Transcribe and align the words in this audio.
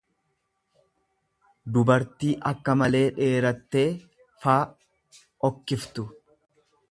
dubartii 1.75 2.31
akka 2.53 2.75
malee 2.81 3.03
dheerattee 3.19 3.87
f 4.45 4.57
okkiftu. 5.51 6.07